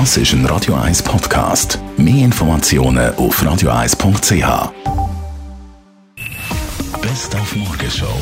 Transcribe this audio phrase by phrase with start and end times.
[0.00, 1.78] Das ist ein Radio 1 Podcast.
[1.96, 4.72] Mehr Informationen auf radio1.ch.
[7.00, 8.18] Best auf Morgenshow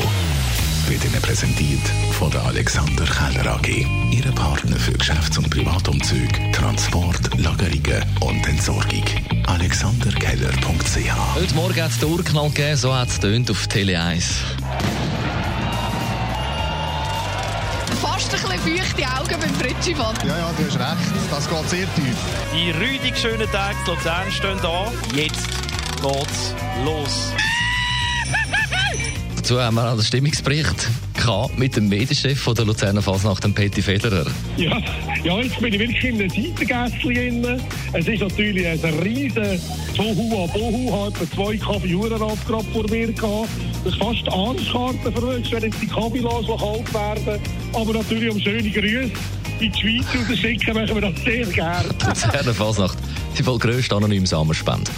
[0.87, 1.81] wird Ihnen präsentiert
[2.11, 3.87] von der Alexander Keller AG.
[4.11, 9.05] Ihre Partner für Geschäfts- und Privatumzug, Transport, Lagerungen und Entsorgung.
[9.47, 14.41] AlexanderKeller.ch Heute Morgen hat es den Urknall gegeben, so hat es auf Tele 1.
[18.03, 20.17] Fast ein bisschen feuchte Augen beim Fritschifahren.
[20.27, 21.31] Ja, ja, du hast recht.
[21.31, 22.17] Das geht sehr tief.
[22.53, 24.91] Die rüdig schönen Tage zu Luzern stehen an.
[25.15, 25.47] Jetzt
[26.01, 26.53] geht's
[26.83, 27.31] los.
[29.37, 30.89] Dazu haben wir einen Stimmungsbericht
[31.23, 34.25] gehabt mit dem Medienchef von der Luzerner Fasnacht, dem Petty Federer.
[34.57, 34.77] Ja,
[35.23, 37.61] ja, jetzt bin ich wirklich in einem Seitengässchen drin.
[37.93, 39.59] Es ist natürlich ein riesen
[39.95, 43.49] Tohu Bohu, etwa zwei Kaffeehurenrad gerade vor mir gehabt.
[43.83, 47.41] Das ist fast Arschkarte verrückt, wenn jetzt die Kabilas kalt werden.
[47.73, 49.11] Aber natürlich um schöne Grüße
[49.59, 51.89] in die Schweiz rausschicken, machen wir das sehr gerne.
[52.05, 52.97] Luzerner Fasnacht,
[53.37, 54.91] die wohl grösste anonyme Samenspende.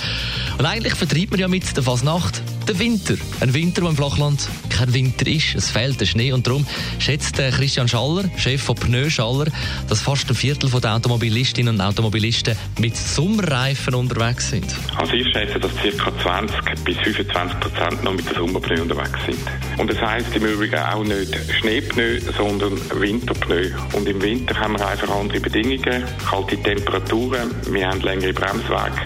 [0.57, 3.15] Und eigentlich vertreibt man ja mit der Fasnacht den Winter.
[3.41, 5.55] Ein Winter, der im Flachland kein Winter ist.
[5.55, 6.65] Es fehlt der Schnee und darum
[6.99, 9.45] schätzt Christian Schaller, Chef von Pneu Schaller,
[9.87, 14.65] dass fast ein Viertel der Automobilistinnen und Automobilisten mit Sommerreifen unterwegs sind.
[14.95, 16.11] Also ich schätze, dass ca.
[16.23, 19.39] 20 bis 25 Prozent noch mit der Sommerpneu unterwegs sind.
[19.77, 23.69] Und das heisst im Übrigen auch nicht Schneepneu, sondern Winterpneu.
[23.93, 29.01] Und im Winter haben wir einfach andere Bedingungen, kalte Temperaturen, wir haben längere Bremswege,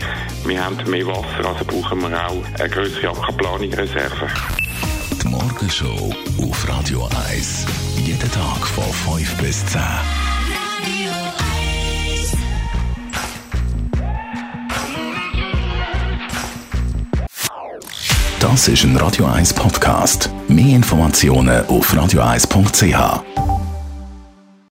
[0.45, 4.27] wir haben mehr Wasser, also brauchen wir auch eine größere Aquaplanung Reserve.
[5.21, 7.65] Die Morgenshow auf Radio 1.
[7.97, 9.81] Jeden Tag von 5 bis 10.
[18.39, 20.29] Das ist ein Radio 1 Podcast.
[20.47, 23.58] Mehr Informationen auf radio1.ch.